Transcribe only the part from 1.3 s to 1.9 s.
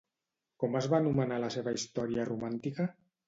la seva